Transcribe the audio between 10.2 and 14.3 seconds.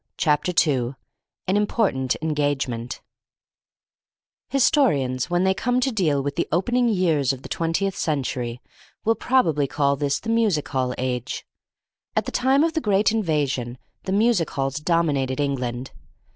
Music Hall Age. At the time of the great invasion the